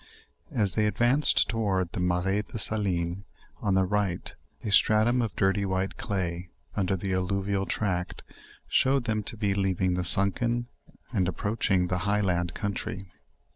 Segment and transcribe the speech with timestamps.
[0.49, 3.23] As they advanced towards the Mara is de Saline,
[3.61, 8.23] on the right, a stratum of dir ty white clay, under the alluvial tract,
[8.67, 10.65] showed them to be leaving the sunken,
[11.13, 13.11] and approaching the high land country.